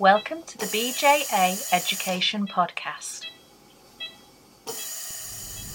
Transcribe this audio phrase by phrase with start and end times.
[0.00, 3.26] Welcome to the BJA Education Podcast.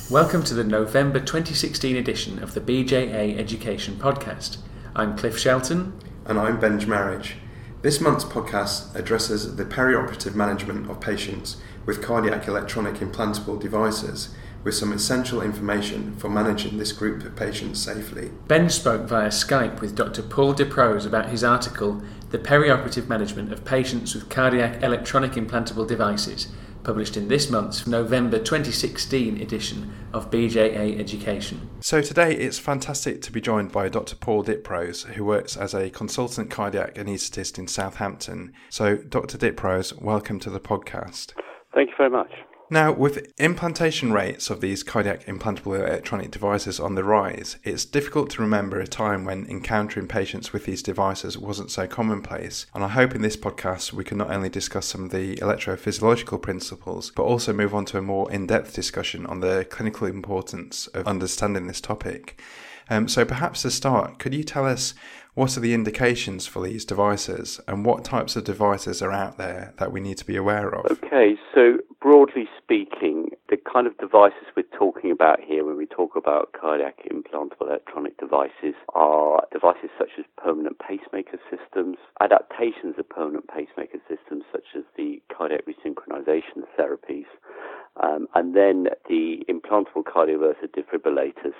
[0.10, 4.60] Welcome to the November 2016 edition of the BJA Education Podcast.
[4.96, 5.99] I'm Cliff Shelton.
[6.26, 7.36] And I'm Benj Marriage.
[7.81, 14.33] This month's podcast addresses the perioperative management of patients with cardiac electronic implantable devices
[14.64, 18.32] with some essential information for managing this group of patients safely.
[18.48, 20.22] Ben spoke via Skype with Dr.
[20.22, 26.48] Paul Diprose about his article, The Perioperative Management of Patients with Cardiac Electronic Implantable Devices,
[26.84, 31.70] published in this month's November 2016 edition of BJA Education.
[31.82, 34.16] So today it's fantastic to be joined by Dr.
[34.16, 38.54] Paul Diprose, who works as a consultant cardiac anaesthetist in Southampton.
[38.70, 39.38] So, Dr.
[39.38, 41.34] Diprose, welcome to the podcast.
[41.73, 42.32] Thank you very much.
[42.73, 48.32] Now, with implantation rates of these cardiac implantable electronic devices on the rise, it's difficult
[48.32, 52.66] to remember a time when encountering patients with these devices wasn't so commonplace.
[52.73, 56.41] And I hope in this podcast we can not only discuss some of the electrophysiological
[56.41, 60.87] principles, but also move on to a more in depth discussion on the clinical importance
[60.87, 62.41] of understanding this topic.
[62.90, 64.96] Um, so, perhaps to start, could you tell us
[65.36, 69.74] what are the indications for these devices and what types of devices are out there
[69.78, 70.86] that we need to be aware of?
[70.86, 71.80] Okay, so
[72.14, 77.00] broadly speaking, the kind of devices we're talking about here when we talk about cardiac
[77.11, 84.44] implantable electronic devices are devices such as permanent pacemaker systems, adaptations of permanent pacemaker systems
[84.52, 87.25] such as the cardiac resynchronization therapies,
[88.03, 91.58] um, and then the implantable cardioverter defibrillators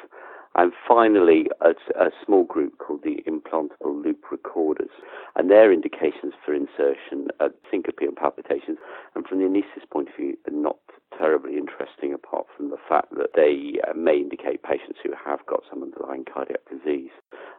[0.55, 4.91] and finally, a, a, small group called the implantable loop recorders,
[5.35, 8.77] and their indications for insertion are syncope and palpitations,
[9.15, 10.77] and from the anaesthetist point of view, not
[11.17, 15.64] terribly interesting apart from the fact that they uh, may indicate patients who have got
[15.70, 17.11] some underlying cardiac disease.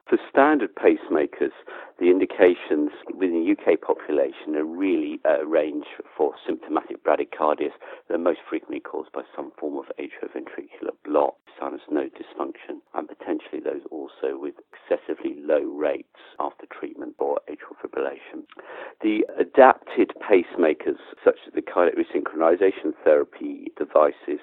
[0.09, 1.53] For standard pacemakers,
[1.99, 7.73] the indications within the UK population are really a range for symptomatic bradycardias
[8.09, 13.09] that are most frequently caused by some form of atrioventricular block, sinus node dysfunction, and
[13.09, 18.45] potentially those also with excessively low rates after treatment for atrial fibrillation.
[19.01, 23.44] The adapted pacemakers, such as the cardiac resynchronization therapy
[23.77, 24.41] devices,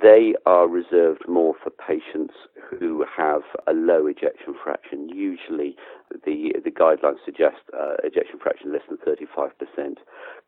[0.00, 2.34] they are reserved more for patients
[2.70, 5.08] who have a low ejection fraction.
[5.08, 5.76] Usually,
[6.24, 9.96] the the guidelines suggest uh, ejection fraction less than 35%,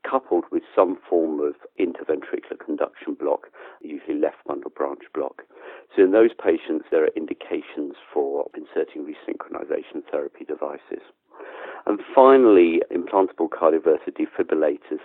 [0.08, 3.48] coupled with some form of interventricular conduction block,
[3.82, 5.42] usually left bundle branch block.
[5.94, 11.02] So, in those patients, there are indications for inserting resynchronization therapy devices.
[11.84, 15.02] And finally, implantable cardioverter defibrillators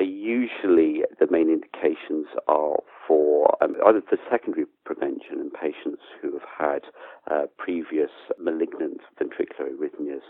[0.00, 6.48] usually the main indications are for um, either for secondary prevention in patients who have
[6.58, 6.82] had
[7.30, 10.24] uh, previous malignant ventricular arrhythmias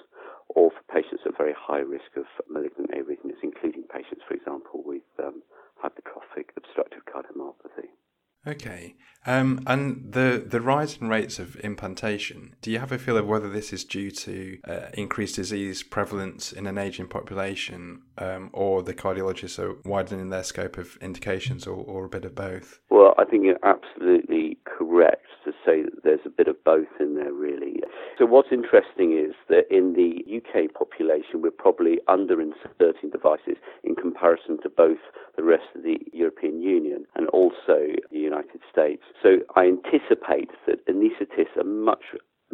[0.49, 5.03] or for patients at very high risk of malignant arrhythmias, including patients, for example, with
[5.19, 5.43] um,
[5.83, 7.89] hypertrophic obstructive cardiomyopathy.
[8.47, 8.95] Okay.
[9.27, 13.27] Um, and the, the rise in rates of implantation, do you have a feel of
[13.27, 18.83] whether this is due to uh, increased disease prevalence in an aging population um, or
[18.83, 22.81] the cardiologists are widening their scope of indications or, or a bit of both?
[22.91, 27.33] Well, I think you're absolutely correct to that there's a bit of both in there,
[27.33, 27.81] really.
[28.19, 33.95] So, what's interesting is that in the UK population, we're probably under inserting devices in
[33.95, 34.99] comparison to both
[35.37, 39.03] the rest of the European Union and also the United States.
[39.23, 42.05] So, I anticipate that anaesthetists are much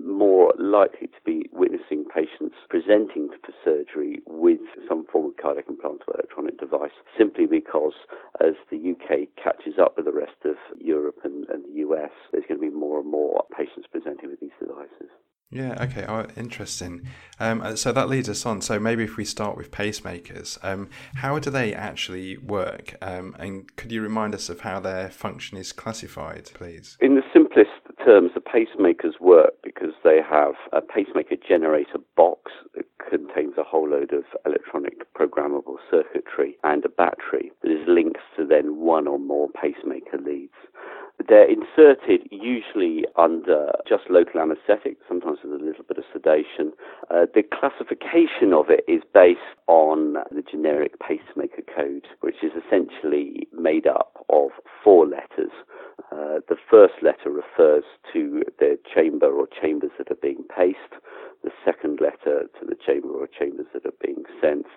[0.05, 6.15] more likely to be witnessing patients presenting for surgery with some form of cardiac implantable
[6.15, 7.95] electronic device simply because
[8.41, 12.45] as the UK catches up with the rest of Europe and, and the US, there's
[12.49, 15.11] going to be more and more patients presenting with these devices.
[15.53, 17.09] Yeah, okay, oh, interesting.
[17.41, 18.61] Um, uh, so that leads us on.
[18.61, 22.95] So maybe if we start with pacemakers, um, how do they actually work?
[23.03, 26.97] Um, and could you remind us of how their function is classified, please?
[27.01, 27.71] In the simplest
[28.05, 33.89] terms, the pacemakers work because they have a pacemaker generator box that contains a whole
[33.89, 39.19] load of electronic programmable circuitry and a battery that is linked to then one or
[39.19, 40.53] more pacemaker leads.
[41.29, 46.73] They're inserted usually under just local anesthetic, sometimes with a little bit of sedation.
[47.11, 53.49] Uh, the classification of it is based on the generic pacemaker code, which is essentially
[53.53, 54.51] made up of
[54.83, 55.53] four letters.
[56.11, 60.99] Uh, the first letter refers to the chamber or chambers that are being paced,
[61.45, 64.69] the second letter to the chamber or chambers that are being sensed,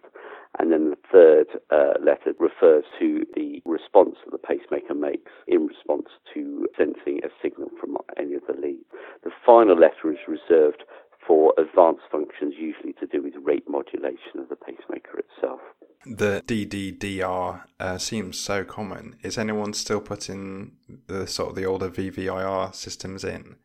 [0.59, 5.67] and then the third uh, letter refers to the response that the pacemaker makes in
[5.67, 8.85] response to sensing a signal from any of the leads.
[9.23, 10.83] The final letter is reserved
[11.25, 15.59] for advanced functions, usually to do with rate modulation of the pacemaker itself.
[16.05, 19.15] the DDDR uh, seems so common.
[19.23, 20.73] Is anyone still putting
[21.07, 23.55] the sort of the older VVIR systems in?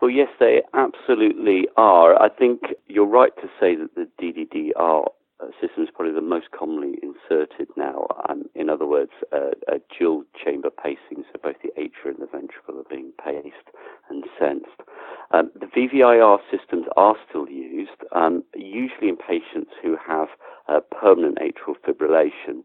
[0.00, 2.20] Well, yes, they absolutely are.
[2.20, 5.04] I think you're right to say that the DDDR
[5.40, 6.98] uh, system is probably the most commonly
[7.30, 8.06] inserted now.
[8.28, 12.78] Um, in other words, a dual chamber pacing, so both the atria and the ventricle
[12.78, 13.54] are being paced
[14.08, 14.66] and sensed.
[15.32, 20.28] Um, the VVIR systems are still used, um, usually in patients who have
[20.90, 22.62] permanent atrial fibrillation,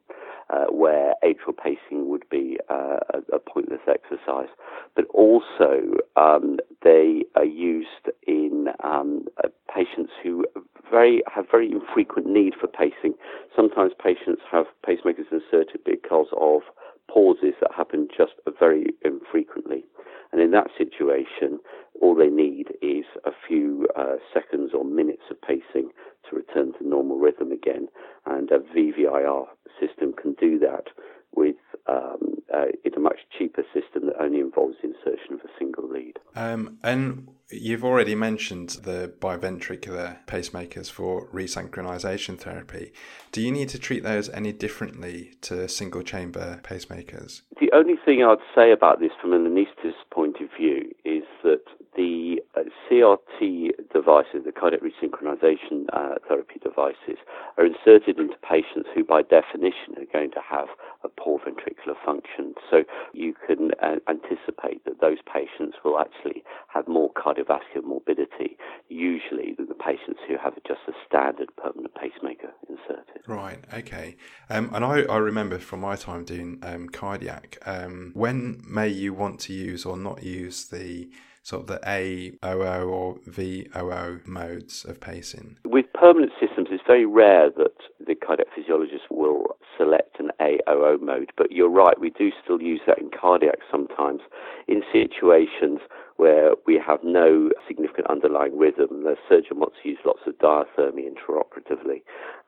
[0.49, 4.49] uh, where atrial pacing would be uh, a, a, pointless exercise.
[4.95, 10.45] But also, um, they are used in um, uh, patients who
[10.89, 13.15] very have very infrequent need for pacing.
[13.55, 16.61] Sometimes patients have pacemakers inserted because of
[17.09, 19.85] pauses that happen just very infrequently.
[20.31, 21.59] And in that situation,
[22.01, 25.91] all they need is a few uh, seconds or minutes of pacing
[26.29, 27.87] to return to normal rhythm again.
[28.25, 29.45] And a VVIR
[29.79, 30.87] system can do that
[31.35, 31.55] with
[31.87, 35.89] um, uh, in a much cheaper system that only involves the insertion of a single
[35.89, 36.17] lead.
[36.35, 42.91] Um, and you've already mentioned the biventricular pacemakers for resynchronization therapy.
[43.31, 47.41] Do you need to treat those any differently to single chamber pacemakers?
[47.59, 51.63] The only thing I'd say about this from an anaesthetist point of view is that
[51.95, 52.61] the uh,
[52.95, 57.17] CRT devices, the cardiac resynchronization uh, therapy devices,
[57.57, 60.67] are inserted into patients who, by definition, are going to have
[61.03, 62.55] a poor ventricular function.
[62.69, 62.83] So
[63.13, 66.43] you can uh, anticipate that those patients will actually
[66.73, 68.57] have more cardiovascular morbidity,
[68.87, 73.21] usually, than the patients who have just a standard permanent pacemaker inserted.
[73.27, 74.15] Right, okay.
[74.49, 79.13] Um, and I, I remember from my time doing um, cardiac, um, when may you
[79.13, 81.09] want to use or not use the
[81.45, 85.57] sort of the AOO or VOO modes of pacing?
[85.63, 91.31] With permanent systems, it's very rare that the cardiac physiologist will select an AOO mode,
[91.37, 94.21] but you're right, we do still use that in cardiac sometimes
[94.67, 95.81] in situations
[96.15, 99.03] where we have no significant underlying rhythm.
[99.03, 102.01] The surgeon wants to use lots of diathermy intraoperatively,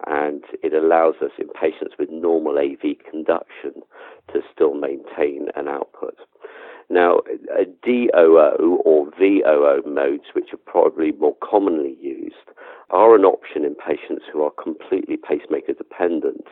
[0.08, 3.84] and it allows us in patients with normal AV conduction
[4.34, 6.16] to still maintain an output.
[6.90, 7.20] Now,
[7.84, 12.36] DOO or VOO modes, which are probably more commonly used,
[12.90, 16.46] are an option in patients who are completely pacemaker dependent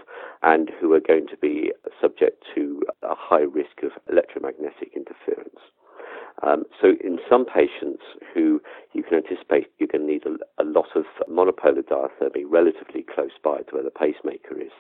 [0.44, 1.72] and who are going to be
[2.02, 5.60] subject to a high risk of electromagnetic interference.
[6.44, 8.04] Um, so, in some patients
[8.34, 8.62] who
[8.94, 13.32] you can anticipate you're going to need a, a lot of monopolar diathermy relatively close
[13.44, 14.72] by to where the pacemaker is,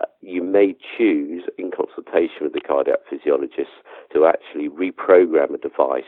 [0.00, 3.70] uh, you may choose, in consultation with the cardiac physiologist,
[4.12, 6.04] to actually reprogram a device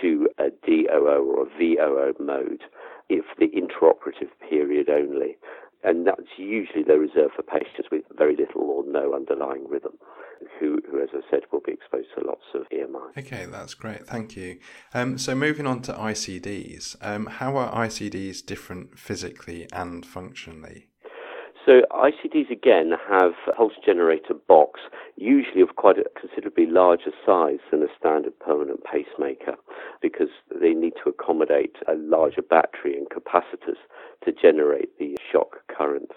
[0.00, 2.62] to a DOO or a VOO mode
[3.08, 5.36] if the intraoperative period only.
[5.84, 9.92] And that's usually they're reserved for patients with very little or no underlying rhythm,
[10.60, 13.18] who, who as I said, will be exposed to lots of EMI.
[13.18, 14.06] Okay, that's great.
[14.06, 14.58] Thank you.
[14.94, 20.88] Um, so moving on to ICDs, um, how are ICDs different physically and functionally?
[21.66, 24.80] So ICDs again have a pulse generator box,
[25.22, 29.54] usually of quite a considerably larger size than a standard permanent pacemaker,
[30.00, 30.28] because
[30.60, 33.78] they need to accommodate a larger battery and capacitors
[34.24, 36.10] to generate the shock current.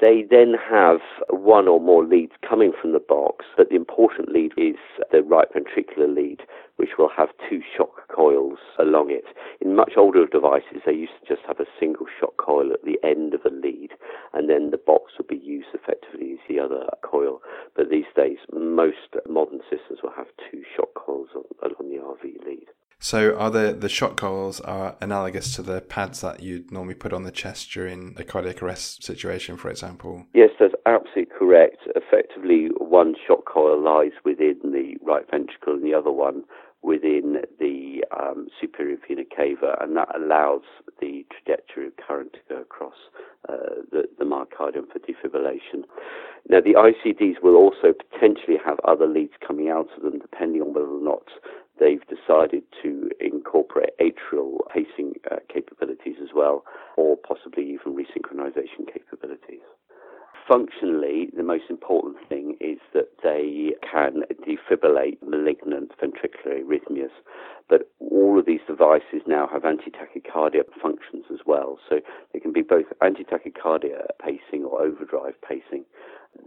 [0.00, 4.52] They then have one or more leads coming from the box, but the important lead
[4.56, 4.76] is
[5.12, 6.40] the right ventricular lead,
[6.76, 9.26] which will have two shock coils along it.
[9.60, 12.98] In much older devices, they used to just have a single shock coil at the
[13.04, 13.90] end of a lead,
[14.32, 17.42] and then the box would be used effectively as the other coil.
[17.76, 22.68] But these days, most modern systems will have two shock coils along the RV lead.
[23.02, 27.14] So, are the the shock coils are analogous to the pads that you'd normally put
[27.14, 30.26] on the chest during a cardiac arrest situation, for example?
[30.34, 31.78] Yes, that's absolutely correct.
[31.96, 36.44] Effectively, one shock coil lies within the right ventricle, and the other one
[36.82, 40.62] within the um, superior vena cava, and that allows
[41.00, 42.94] the trajectory of current to go across
[43.48, 45.84] uh, the, the myocardium for defibrillation.
[46.48, 50.72] Now, the ICDs will also potentially have other leads coming out of them, depending on
[50.72, 51.24] whether or not
[51.80, 56.64] they've decided to incorporate atrial pacing uh, capabilities as well,
[56.96, 59.64] or possibly even resynchronization capabilities
[60.50, 67.14] functionally, the most important thing is that they can defibrillate malignant ventricular arrhythmias.
[67.68, 71.78] But all of these devices now have anti-tachycardia functions as well.
[71.88, 72.00] So
[72.32, 75.84] they can be both anti-tachycardia pacing or overdrive pacing.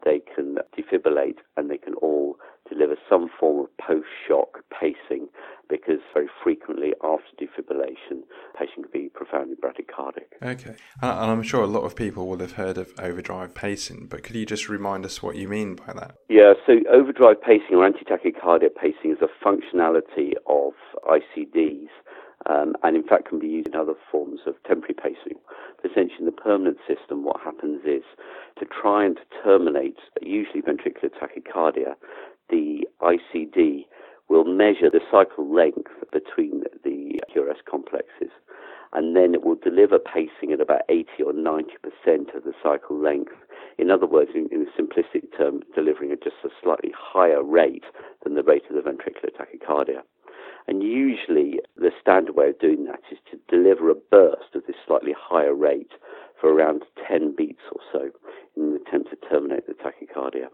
[0.03, 2.37] They can defibrillate and they can all
[2.69, 5.27] deliver some form of post shock pacing
[5.69, 10.27] because very frequently after defibrillation, the patient can be profoundly bradycardic.
[10.41, 10.75] Okay.
[11.01, 14.23] Uh, and I'm sure a lot of people will have heard of overdrive pacing, but
[14.23, 16.15] could you just remind us what you mean by that?
[16.29, 20.73] Yeah, so overdrive pacing or antitachycardia pacing is a functionality of
[21.07, 21.87] ICDs.
[22.49, 25.39] Um, and in fact can be used in other forms of temporary pacing.
[25.81, 28.03] But essentially, in the permanent system, what happens is
[28.59, 31.95] to try and terminate usually ventricular tachycardia,
[32.49, 33.85] the ICD
[34.27, 38.31] will measure the cycle length between the QRS complexes
[38.93, 41.63] and then it will deliver pacing at about 80 or 90%
[42.35, 43.33] of the cycle length.
[43.79, 47.83] In other words, in, in a simplistic term, delivering at just a slightly higher rate
[48.23, 50.01] than the rate of the ventricular tachycardia.
[50.67, 54.77] And usually, the standard way of doing that is to deliver a burst of this
[54.87, 55.91] slightly higher rate
[56.39, 58.09] for around 10 beats or so
[58.55, 60.47] in an attempt to terminate the tachycardia.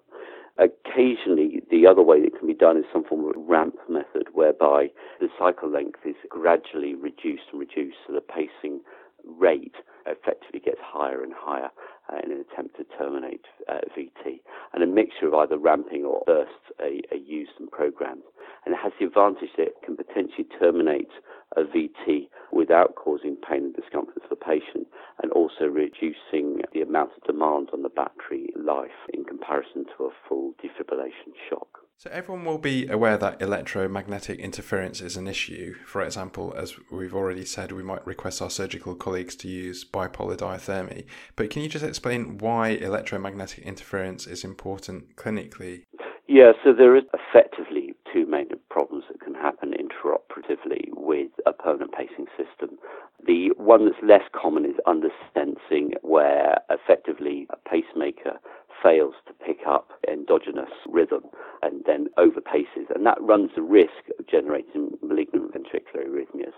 [0.57, 4.91] Occasionally, the other way it can be done is some form of ramp method, whereby
[5.19, 8.81] the cycle length is gradually reduced and reduced, so the pacing
[9.23, 9.75] rate
[10.05, 11.69] effectively gets higher and higher
[12.11, 14.41] uh, in an attempt to terminate uh, VT.
[14.73, 18.23] And a mixture of either ramping or bursts are, are used and programmed.
[18.65, 21.09] And it has the advantage that it can potentially terminate
[21.57, 24.87] a VT without causing pain and discomfort for the patient
[25.21, 30.09] and also reducing the amount of demand on the battery life in comparison to a
[30.27, 31.79] full defibrillation shock.
[31.97, 35.73] So, everyone will be aware that electromagnetic interference is an issue.
[35.85, 40.37] For example, as we've already said, we might request our surgical colleagues to use bipolar
[40.37, 41.03] diathermy.
[41.35, 45.83] But can you just explain why electromagnetic interference is important clinically?
[46.29, 51.93] Yeah, so there is effectively two main problems that can happen intraoperatively with a permanent
[51.93, 52.77] pacing system.
[53.25, 58.39] The one that's less common is undersensing, where effectively a pacemaker
[58.81, 61.24] fails to pick up endogenous rhythm
[61.62, 66.53] and then overpaces, and that runs the risk of generating malignant ventricular arrhythmias.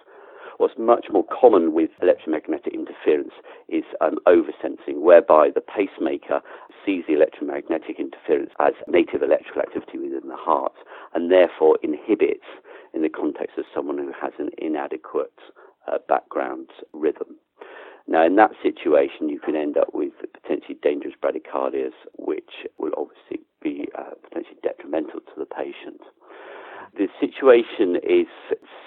[0.57, 3.33] What's much more common with electromagnetic interference
[3.67, 6.41] is um, oversensing, whereby the pacemaker
[6.85, 10.73] sees the electromagnetic interference as native electrical activity within the heart
[11.15, 12.45] and therefore inhibits
[12.93, 15.33] in the context of someone who has an inadequate
[15.87, 17.35] uh, background rhythm.
[18.07, 23.45] Now, in that situation, you can end up with potentially dangerous bradycardias, which will obviously
[23.61, 26.01] be uh, potentially detrimental to the patient.
[26.97, 28.27] The situation is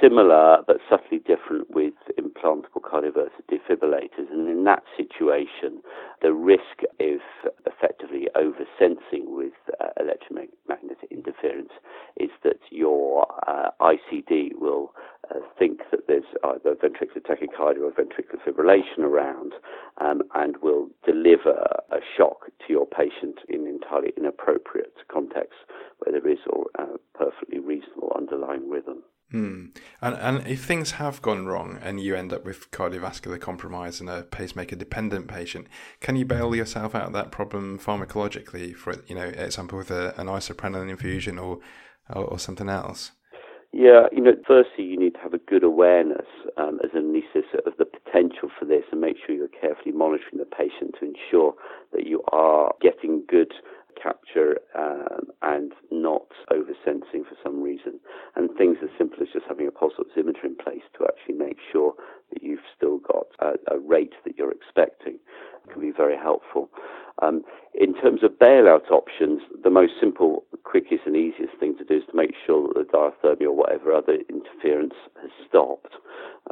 [0.01, 4.31] similar but subtly different with implantable cardioverter defibrillators.
[4.31, 5.81] And in that situation,
[6.21, 7.21] the risk of
[7.65, 11.73] effectively oversensing with uh, electromagnetic interference
[12.19, 14.93] is that your uh, ICD will
[15.31, 19.53] uh, think that there's either ventricular tachycardia or ventricular fibrillation around
[20.01, 21.53] um, and will deliver
[21.91, 25.55] a shock to your patient in entirely inappropriate context
[25.99, 29.03] where there is a uh, perfectly reasonable underlying rhythm.
[29.31, 29.67] Hmm.
[30.01, 34.09] And, and if things have gone wrong and you end up with cardiovascular compromise in
[34.09, 35.67] a pacemaker dependent patient,
[36.01, 40.19] can you bail yourself out of that problem pharmacologically, for you know, example with a,
[40.21, 41.59] an isoprenaline infusion or,
[42.15, 43.13] or, or something else?
[43.77, 47.67] Yeah, you know, firstly, you need to have a good awareness um, as an anaesthetist
[47.67, 51.55] of the potential for this and make sure you're carefully monitoring the patient to ensure
[51.93, 53.53] that you are getting good
[54.01, 58.01] capture um, and not oversensing for some reason.
[58.37, 61.59] And things as simple as just having a pulse oximeter in place to actually make
[61.73, 61.95] sure
[62.33, 65.19] that you've still got a, a rate that you're expecting
[65.71, 66.69] can be very helpful.
[67.25, 67.43] Um,
[67.75, 72.03] in terms of bailout options, the most simple, quickest, and easiest thing to do is
[72.11, 75.95] to make sure that the diathermy or whatever other interference has stopped.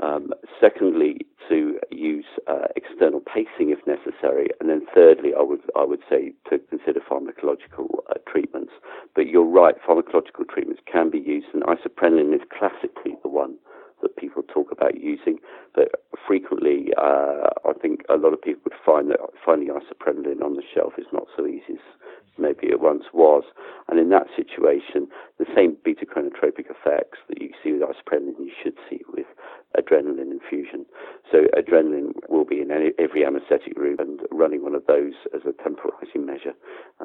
[0.03, 5.85] Um, secondly, to use uh, external pacing if necessary, and then thirdly, I would I
[5.85, 8.73] would say to consider pharmacological uh, treatments.
[9.15, 13.57] But you're right, pharmacological treatments can be used, and isoprenaline is classically the one
[14.03, 15.39] that people talk about using.
[15.75, 15.89] But
[16.27, 20.63] frequently, uh, I think a lot of people would find that finding isoprenaline on the
[20.75, 21.79] shelf is not so easy as
[22.39, 23.45] maybe it once was.
[23.89, 28.53] And in that situation, the same beta chronotropic effects that you see with isoprenaline, you
[28.63, 29.27] should see with
[29.77, 30.87] adrenaline infusion.
[31.31, 35.63] So adrenaline will be in every anaesthetic room, and running one of those as a
[35.63, 36.55] temporizing measure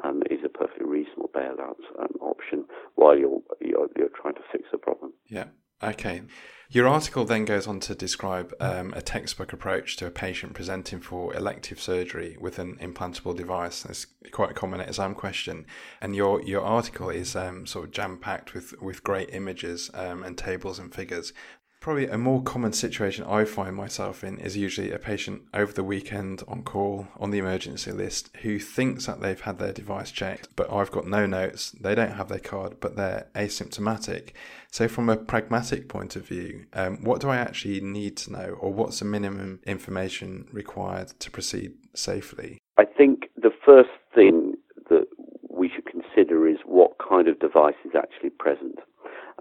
[0.02, 2.64] um, is a perfectly reasonable bailout um, option
[2.94, 5.12] while you're, you're, you're trying to fix the problem.
[5.26, 5.46] Yeah.
[5.82, 6.22] Okay.
[6.70, 11.00] Your article then goes on to describe um, a textbook approach to a patient presenting
[11.00, 13.86] for elective surgery with an implantable device.
[13.86, 15.64] It's quite a common exam question,
[16.02, 20.22] and your your article is um, sort of jam packed with with great images um,
[20.22, 21.32] and tables and figures.
[21.80, 25.84] Probably a more common situation I find myself in is usually a patient over the
[25.84, 30.48] weekend on call on the emergency list who thinks that they've had their device checked,
[30.56, 34.30] but I've got no notes, they don't have their card, but they're asymptomatic.
[34.72, 38.58] So, from a pragmatic point of view, um, what do I actually need to know,
[38.60, 42.58] or what's the minimum information required to proceed safely?
[42.76, 44.54] I think the first thing
[44.90, 45.06] that
[45.48, 48.80] we should consider is what kind of device is actually present.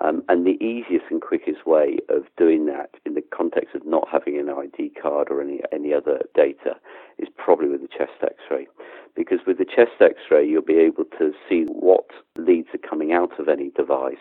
[0.07, 4.07] Um, and the easiest and quickest way of doing that in the context of not
[4.09, 6.75] having an ID card or any, any other data
[7.17, 8.67] is probably with the chest x ray.
[9.15, 12.05] Because with the chest x ray, you'll be able to see what
[12.37, 14.15] leads are coming out of any device,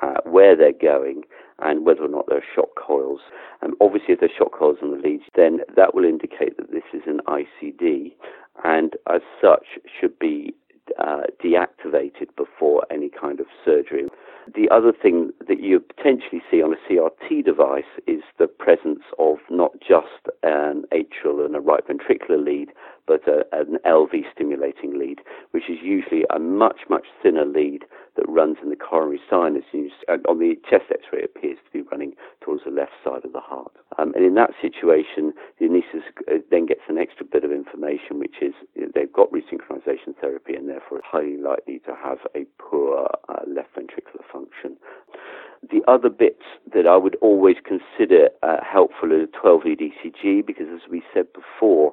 [0.00, 1.22] uh, where they're going,
[1.60, 3.20] and whether or not there are shock coils.
[3.62, 6.84] And obviously, if there's shock coils on the leads, then that will indicate that this
[6.92, 8.12] is an ICD,
[8.64, 9.66] and as such,
[9.98, 10.54] should be
[10.98, 14.06] uh, deactivated before any kind of surgery.
[14.54, 19.38] The other thing that you potentially see on a CRT device is the presence of
[19.50, 22.68] not just an atrial and a right ventricular lead,
[23.06, 28.28] but a, an LV stimulating lead, which is usually a much, much thinner lead that
[28.28, 29.64] runs in the coronary sinus.
[29.72, 31.58] And on the chest X-ray, it appears
[32.46, 33.72] towards the left side of the heart.
[33.98, 38.20] Um, and in that situation, the anaesthetist uh, then gets an extra bit of information,
[38.20, 38.54] which is
[38.94, 43.74] they've got resynchronization therapy and therefore it's highly likely to have a poor uh, left
[43.74, 44.76] ventricular function.
[45.68, 50.66] The other bits that I would always consider uh, helpful are 12 lead ECG because,
[50.72, 51.92] as we said before,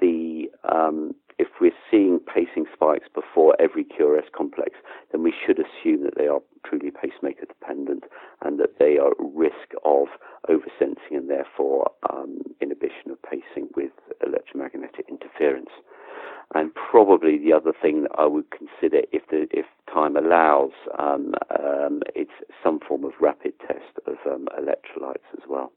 [0.00, 4.72] the um, if we're seeing pacing spikes before every QRS complex,
[5.10, 8.04] then we should assume that they are truly pacemaker dependent
[8.42, 10.08] and that they are at risk of
[10.48, 13.92] oversensing and therefore um, inhibition of pacing with
[14.24, 15.70] electromagnetic interference.
[16.54, 21.34] And probably the other thing that I would consider, if the, if time allows, um,
[21.58, 25.72] um, it's some form of rapid test of um, electrolytes as well.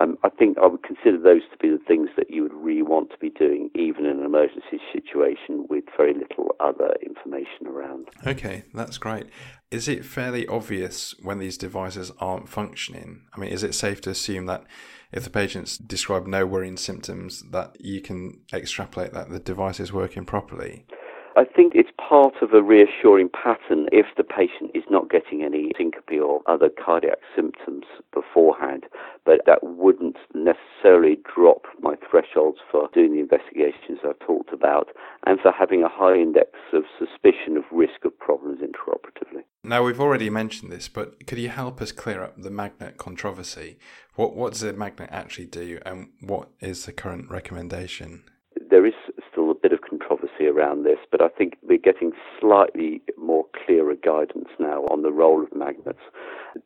[0.00, 2.82] Um, I think I would consider those to be the things that you would really
[2.82, 8.08] want to be doing, even in an emergency situation with very little other information around.
[8.26, 9.26] Okay, that's great.
[9.70, 13.22] Is it fairly obvious when these devices aren't functioning?
[13.34, 14.64] I mean, is it safe to assume that
[15.12, 19.92] if the patients describe no worrying symptoms, that you can extrapolate that the device is
[19.92, 20.86] working properly?
[21.34, 25.72] I think it's part of a reassuring pattern if the patient is not getting any
[25.78, 28.84] syncope or other cardiac symptoms beforehand,
[29.24, 34.88] but that wouldn't necessarily drop my thresholds for doing the investigations I've talked about
[35.26, 39.44] and for having a high index of suspicion of risk of problems intraoperatively.
[39.64, 43.78] Now, we've already mentioned this, but could you help us clear up the magnet controversy?
[44.16, 48.24] What, what does the magnet actually do, and what is the current recommendation?
[48.70, 48.94] There is
[49.30, 49.54] still a
[50.32, 55.12] controversy around this, but I think we're getting slightly more clearer guidance now on the
[55.12, 56.00] role of magnets.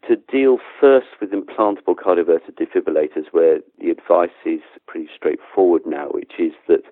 [0.08, 6.32] To deal first with implantable cardioverter defibrillators, where the advice is pretty straightforward now, which
[6.38, 6.82] is that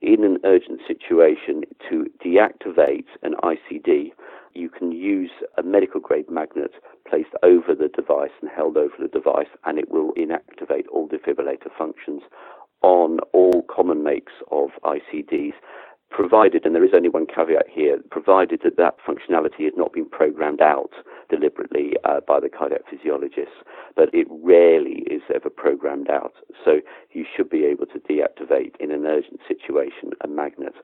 [0.00, 4.12] in an urgent situation to deactivate an ICD,
[4.54, 6.72] you can use a medical grade magnet
[7.08, 11.70] placed over the device and held over the device, and it will inactivate all defibrillator
[11.76, 12.22] functions
[12.82, 15.52] on all common makes of ICDs,
[16.10, 20.08] provided, and there is only one caveat here, provided that that functionality has not been
[20.08, 20.90] programmed out
[21.28, 23.52] deliberately uh, by the cardiac physiologist,
[23.94, 26.32] but it rarely is ever programmed out.
[26.64, 26.80] So
[27.12, 30.74] you should be able to deactivate in an urgent situation a magnet.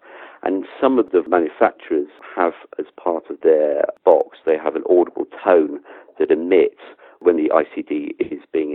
[0.42, 5.26] And some of the manufacturers have, as part of their box, they have an audible
[5.42, 5.80] tone
[6.18, 6.82] that emits
[7.20, 8.73] when the ICD is being.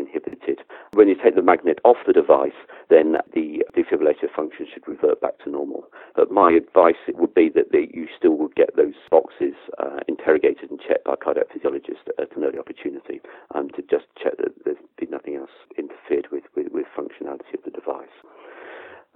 [0.94, 2.58] When you take the magnet off the device,
[2.90, 5.86] then the defibrillator function should revert back to normal.
[6.16, 10.72] But my advice it would be that you still would get those boxes uh, interrogated
[10.72, 13.22] and checked by cardiac physiologists at an early opportunity
[13.54, 17.64] um, to just check that there's been nothing else interfered with, with, with functionality of
[17.64, 18.08] the device.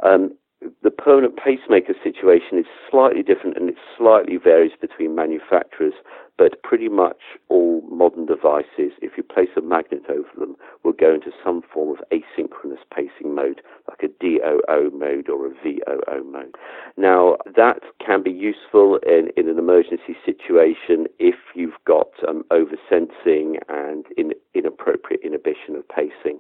[0.04, 0.38] Um,
[0.82, 5.94] the permanent pacemaker situation is slightly different and it slightly varies between manufacturers,
[6.38, 7.20] but pretty much
[7.50, 11.98] all modern devices, if you place a magnet over them, will go into some form
[11.98, 16.56] of asynchronous pacing mode, like a DOO mode or a VOO mode.
[16.98, 23.58] Now, that can be useful in, in an emergency situation if you've got um, oversensing
[23.70, 26.40] and in, inappropriate inhibition of pacing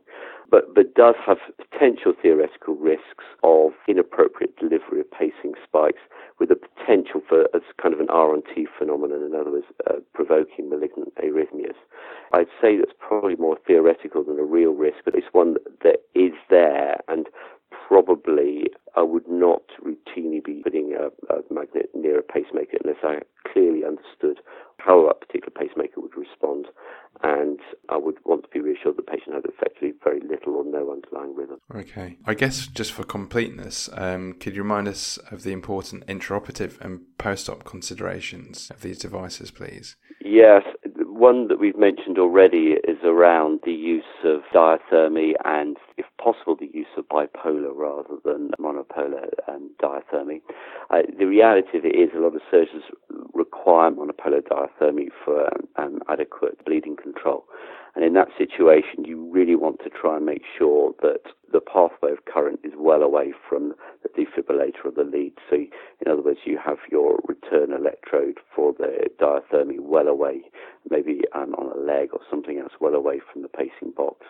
[0.53, 6.01] but, but does have potential theoretical risks of inappropriate delivery of pacing spikes
[6.39, 9.65] with the potential for as kind of an R on T phenomenon, in other words,
[9.89, 11.75] uh, provoking malignant arrhythmias.
[12.31, 15.99] I'd say that's probably more theoretical than a real risk, but it's one that, that
[16.15, 17.27] is there and
[17.87, 23.19] probably I would not routinely be putting a, a magnet near a pacemaker unless I
[23.51, 24.39] clearly understood
[24.77, 26.67] how that particular pacemaker would respond.
[27.21, 27.59] And
[27.89, 31.35] I would want to be reassured the patient had effectively very little or no underlying
[31.35, 31.59] rhythm.
[31.73, 32.17] Okay.
[32.25, 37.01] I guess just for completeness, um, could you remind us of the important intraoperative and
[37.17, 39.95] post op considerations of these devices, please?
[40.21, 40.63] Yes.
[41.23, 46.69] One that we've mentioned already is around the use of diathermy and, if possible, the
[46.73, 50.41] use of bipolar rather than monopolar um, diathermy.
[50.89, 52.83] Uh, the reality of it is a lot of surgeons
[53.63, 57.45] require monopolar diathermy for um, um, adequate bleeding control.
[57.95, 61.21] And in that situation, you really want to try and make sure that
[61.51, 65.33] the pathway of current is well away from the defibrillator or the lead.
[65.49, 70.41] So, in other words, you have your return electrode for the diathermy well away,
[70.89, 74.25] maybe um, on a leg or something else, well away from the pacing box.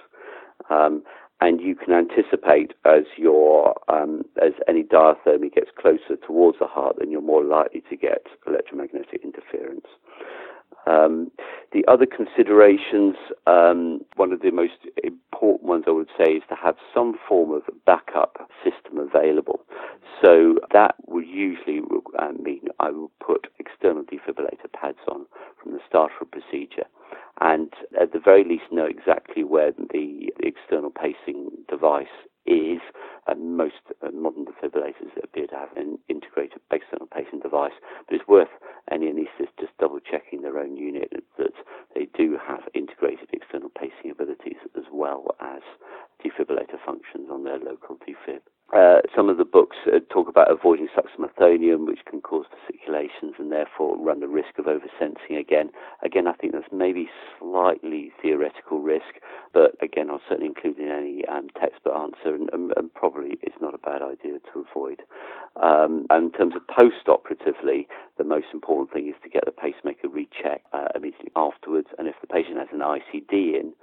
[0.69, 1.03] Um,
[1.41, 6.95] and you can anticipate as your um, as any diathermy gets closer towards the heart,
[6.99, 9.87] then you're more likely to get electromagnetic interference.
[10.85, 11.31] Um,
[11.71, 13.15] the other considerations,
[13.47, 17.51] um, one of the most important ones I would say, is to have some form
[17.51, 19.61] of backup system available.
[20.21, 21.81] So that would usually
[22.19, 25.25] uh, mean I will put external defibrillator pads on
[25.61, 26.85] from the start of a procedure,
[27.53, 32.79] and at the very least know exactly where the external pacing device is,
[33.27, 38.27] and most uh, modern defibrillators appear to have an integrated external pacing device, but it's
[38.27, 38.49] worth
[38.91, 41.53] any anaesthetist just double checking their own unit that
[41.93, 45.61] they do have integrated external pacing abilities as well as
[46.25, 48.41] defibrillator functions on their local defib.
[48.73, 53.51] Uh, some of the books uh, talk about avoiding suxamethonium, which can cause fasciculations and
[53.51, 55.69] therefore run the risk of oversensing again.
[56.03, 57.07] Again, I think that's maybe
[57.37, 59.21] slightly theoretical risk,
[59.53, 63.61] but again, I'll certainly include in any um, textbook answer, and, and, and, probably it's
[63.61, 65.03] not a bad idea to avoid.
[65.61, 70.09] Um, and in terms of post-operatively, the most important thing is to get the pacemaker
[70.09, 73.73] rechecked uh, immediately afterwards, and if the patient has an ICD in,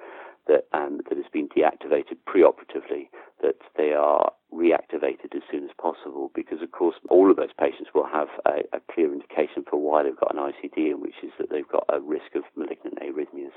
[0.48, 3.06] that um, that has been deactivated preoperatively,
[3.40, 7.90] that they are reactivated as soon as possible because, of course, all of those patients
[7.94, 11.32] will have a, a, clear indication for why they've got an ICD, in which is
[11.38, 13.56] that they've got a risk of malignant arrhythmias,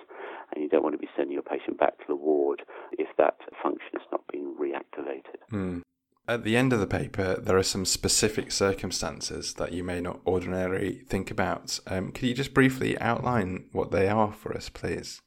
[0.53, 2.63] and you don't want to be sending your patient back to the ward
[2.93, 5.43] if that function has not been reactivated.
[5.51, 5.81] Mm.
[6.25, 10.21] At the end of the paper, there are some specific circumstances that you may not
[10.25, 11.81] ordinarily think about.
[11.85, 15.19] Um, can you just briefly outline what they are for us, please?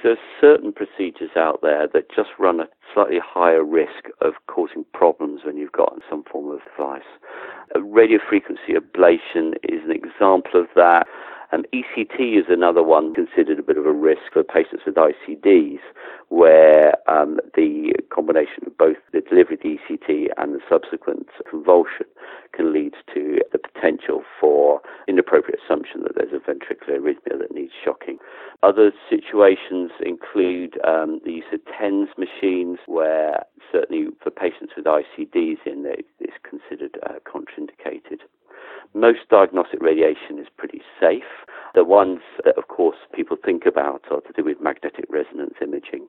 [0.00, 4.84] There are certain procedures out there that just run a slightly higher risk of causing
[4.92, 7.02] problems when you've got some form of device.
[7.74, 11.06] A radiofrequency ablation is an example of that.
[11.52, 15.80] ECT is another one considered a bit of a risk for patients with ICDs,
[16.28, 22.06] where um, the combination of both the delivery of the ECT and the subsequent convulsion
[22.52, 27.72] can lead to the potential for inappropriate assumption that there's a ventricular arrhythmia that needs
[27.84, 28.18] shocking.
[28.62, 35.58] Other situations include um, the use of TENS machines, where certainly for patients with ICDs
[35.66, 35.84] in,
[36.20, 38.20] it's considered uh, contraindicated.
[38.94, 41.46] Most diagnostic radiation is pretty safe.
[41.74, 46.08] The ones that, of course, people think about are to do with magnetic resonance imaging.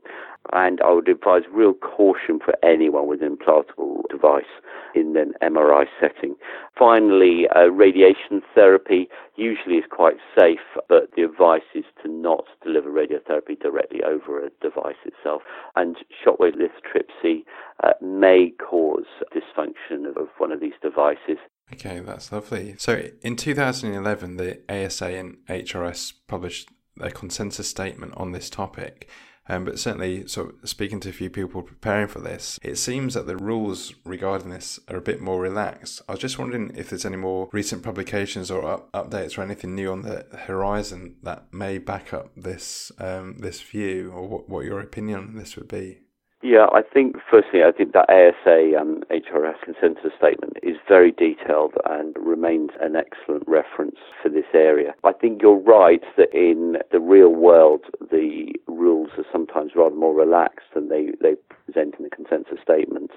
[0.54, 4.50] And I would advise real caution for anyone with an implantable device
[4.96, 6.36] in an MRI setting.
[6.78, 12.90] Finally, uh, radiation therapy usually is quite safe, but the advice is to not deliver
[12.90, 15.42] radiotherapy directly over a device itself.
[15.76, 17.44] And shockwave lithotripsy
[17.84, 21.38] uh, may cause dysfunction of one of these devices.
[21.74, 22.76] Okay, that's lovely.
[22.78, 29.10] So in 2011, the ASA and HRS published a consensus statement on this topic.
[29.52, 33.26] Um, but certainly, so speaking to a few people preparing for this, it seems that
[33.26, 36.04] the rules regarding this are a bit more relaxed.
[36.08, 39.74] I was just wondering if there's any more recent publications or up- updates or anything
[39.74, 44.66] new on the horizon that may back up this um, this view, or what, what
[44.66, 46.02] your opinion on this would be.
[46.42, 51.74] Yeah, I think firstly, I think that ASA um, HRS consensus statement is very detailed
[51.86, 54.94] and remains an excellent reference for this area.
[55.04, 60.16] I think you're right that in the real world, the rules are sometimes rather more
[60.16, 63.12] relaxed than they, they present in the consensus statement.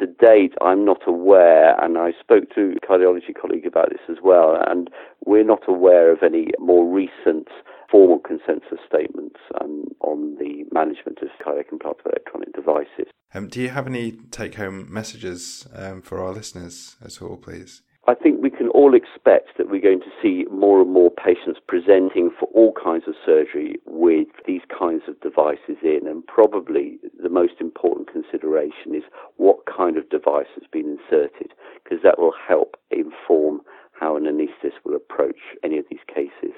[0.00, 4.16] To date, I'm not aware, and I spoke to a cardiology colleague about this as
[4.22, 4.90] well, and
[5.24, 7.48] we're not aware of any more recent
[7.90, 13.12] formal consensus statements um, on the management of cardiac implantable electronic devices.
[13.34, 17.82] Um, do you have any take home messages um, for our listeners at all, please?
[18.08, 21.60] I think we can all expect that we're going to see more and more patients
[21.68, 27.28] presenting for all kinds of surgery with these kinds of devices in, and probably the
[27.28, 29.04] most important consideration is
[29.36, 33.60] what kind of device has been inserted, because that will help inform
[33.92, 36.56] how an anaesthetist will approach any of these cases.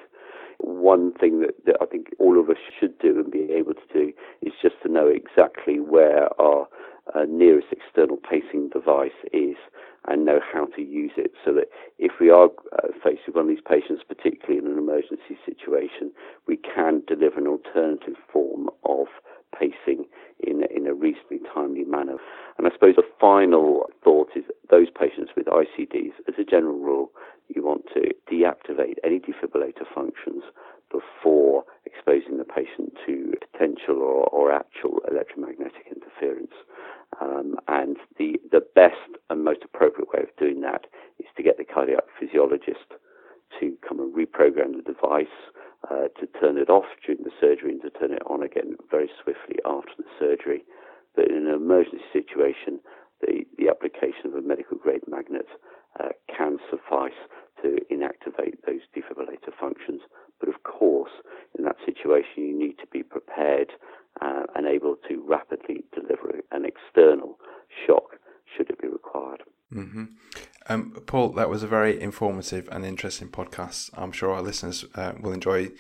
[0.59, 3.93] One thing that, that I think all of us should do and be able to
[3.93, 6.67] do is just to know exactly where our
[7.15, 9.57] uh, nearest external pacing device is
[10.07, 13.45] and know how to use it so that if we are uh, faced with one
[13.45, 16.13] of these patients, particularly in an emergency situation,
[16.47, 19.07] we can deliver an alternative form of
[19.59, 20.05] pacing
[20.41, 22.17] in, in a reasonably timely manner.
[22.59, 27.11] And I suppose the final thought is those patients with ICDs, as a general rule,
[27.49, 30.43] you want to deactivate any defibrillator functions
[30.91, 36.53] before exposing the patient to potential or, or actual electromagnetic interference.
[37.21, 40.87] Um, and the, the best and most appropriate way of doing that
[41.19, 42.93] is to get the cardiac physiologist
[43.61, 45.27] to come and reprogram the device,
[45.91, 49.11] uh, to turn it off during the surgery and to turn it on again very
[49.23, 50.65] swiftly after the surgery.
[51.15, 52.81] But in an emergency situation,
[53.21, 55.47] the, the application of a medical grade magnet
[56.01, 57.17] uh, can suffice
[57.63, 60.01] to inactivate those defibrillator functions.
[60.41, 61.13] But of course,
[61.57, 63.73] in that situation, you need to be prepared
[64.21, 67.39] uh, and able to rapidly deliver an external
[67.87, 68.19] shock
[68.57, 69.43] should it be required.
[69.73, 70.05] Mm-hmm.
[70.69, 73.91] Um, Paul, that was a very informative and interesting podcast.
[73.95, 75.73] I'm sure our listeners uh, will enjoy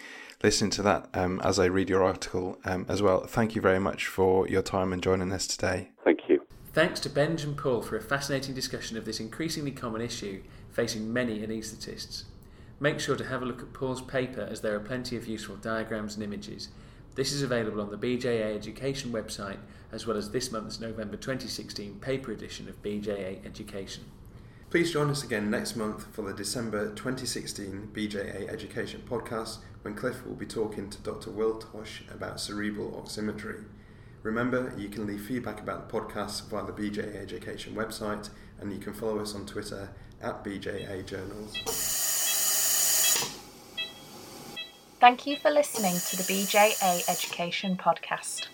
[0.43, 3.27] listening to that um, as I read your article um, as well.
[3.27, 5.91] Thank you very much for your time and joining us today.
[6.05, 6.47] Thank you.
[6.73, 11.13] Thanks to Benj and Paul for a fascinating discussion of this increasingly common issue facing
[11.13, 12.25] many anaesthetists.
[12.81, 15.57] Make sure to have a look at Paul's paper as there are plenty of useful
[15.57, 16.69] diagrams and images.
[17.15, 19.59] This is available on the BJA Education website
[19.93, 24.05] as well as this month's November 2016 paper edition of BJA Education.
[24.69, 30.27] Please join us again next month for the December 2016 BJA Education podcast when Cliff
[30.27, 31.31] will be talking to Dr.
[31.31, 33.65] Will Tosh about cerebral oximetry.
[34.25, 38.81] Remember, you can leave feedback about the podcast via the BJA Education website and you
[38.81, 42.24] can follow us on Twitter at BJA Journals.
[45.05, 48.47] Thank you for listening to the BJA Education Podcast.